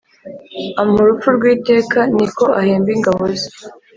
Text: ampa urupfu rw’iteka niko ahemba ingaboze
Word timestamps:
ampa 0.79 0.99
urupfu 1.03 1.27
rw’iteka 1.35 1.99
niko 2.15 2.45
ahemba 2.59 2.89
ingaboze 2.95 3.47